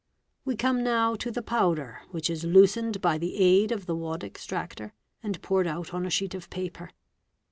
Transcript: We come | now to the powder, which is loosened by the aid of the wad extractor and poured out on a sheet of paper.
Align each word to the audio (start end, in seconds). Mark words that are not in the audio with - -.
We 0.45 0.55
come 0.55 0.83
| 0.83 0.83
now 0.83 1.13
to 1.17 1.29
the 1.29 1.43
powder, 1.43 2.01
which 2.09 2.27
is 2.31 2.43
loosened 2.43 3.01
by 3.01 3.19
the 3.19 3.37
aid 3.37 3.71
of 3.71 3.85
the 3.85 3.95
wad 3.95 4.23
extractor 4.23 4.93
and 5.21 5.39
poured 5.43 5.67
out 5.67 5.93
on 5.93 6.07
a 6.07 6.09
sheet 6.09 6.33
of 6.33 6.49
paper. 6.49 6.89